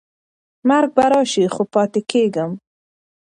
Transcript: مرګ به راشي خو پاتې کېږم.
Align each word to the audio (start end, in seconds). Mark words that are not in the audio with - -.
مرګ 0.67 0.89
به 0.95 1.05
راشي 1.11 1.45
خو 1.53 1.63
پاتې 1.73 2.01
کېږم. 2.11 2.51